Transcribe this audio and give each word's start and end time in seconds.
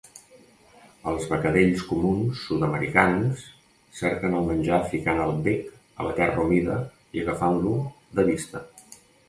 Els 1.09 1.27
becadells 1.33 1.83
comuns 1.89 2.39
sud-americans 2.45 3.45
cerquen 3.99 4.39
el 4.39 4.49
menjar 4.49 4.81
ficant 4.95 5.23
el 5.29 5.37
bec 5.51 5.71
a 6.01 6.11
la 6.11 6.17
terra 6.23 6.49
humida 6.49 6.81
o 6.87 7.25
agafant-lo 7.27 7.79
de 8.21 8.31
vista. 8.35 8.67